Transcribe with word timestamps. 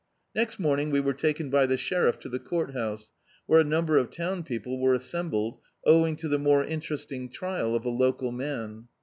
Next 0.33 0.57
morning 0.59 0.89
we 0.89 0.99
were 0.99 1.13
taken 1.13 1.51
by 1.51 1.67
the 1.67 1.77
sheriff 1.77 2.17
to 2.21 2.27
the 2.29 2.39
court 2.39 2.73
house, 2.73 3.11
where 3.45 3.59
a 3.59 3.63
number 3.63 3.99
of 3.99 4.09
town 4.09 4.41
people 4.41 4.79
were 4.81 4.95
assembled, 4.95 5.59
owing 5.85 6.15
to 6.15 6.27
the 6.27 6.39
more 6.39 6.63
interesting 6.63 7.29
trial 7.29 7.75
of 7.75 7.85
a 7.85 7.89
local 7.89 8.31
man. 8.31 8.87